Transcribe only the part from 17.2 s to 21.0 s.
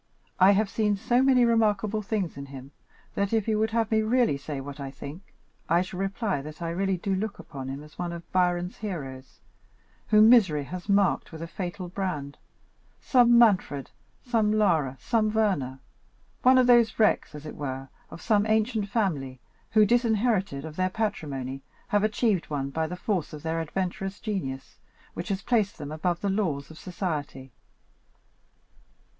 as it were, of some ancient family, who, disinherited of their